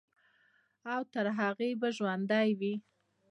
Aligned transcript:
او 0.93 1.01
تر 1.13 1.25
هغې 1.39 1.69
به 1.79 1.87
ژوندے 1.97 2.45
وي، 2.59 2.73